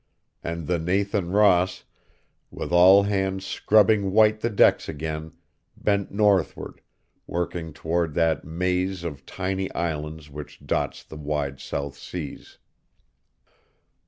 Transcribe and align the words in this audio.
And 0.43 0.65
the 0.65 0.79
Nathan 0.79 1.29
Ross, 1.29 1.83
with 2.49 2.71
all 2.71 3.03
hands 3.03 3.45
scrubbing 3.45 4.09
white 4.11 4.39
the 4.39 4.49
decks 4.49 4.89
again, 4.89 5.33
bent 5.77 6.09
northward, 6.11 6.81
working 7.27 7.71
toward 7.71 8.15
that 8.15 8.43
maze 8.43 9.03
of 9.03 9.27
tiny 9.27 9.71
islands 9.73 10.27
which 10.31 10.65
dots 10.65 11.03
the 11.03 11.17
wide 11.17 11.59
South 11.59 11.95
Seas. 11.95 12.57